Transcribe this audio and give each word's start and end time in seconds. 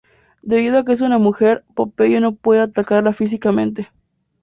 Debido 0.41 0.79
a 0.79 0.83
que 0.83 0.93
es 0.93 1.01
una 1.01 1.19
mujer, 1.19 1.63
Popeye 1.75 2.19
no 2.19 2.33
puede 2.35 2.61
atacarla 2.61 3.13
físicamente. 3.13 3.91